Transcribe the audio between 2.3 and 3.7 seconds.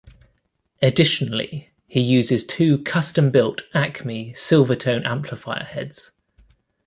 two custom-built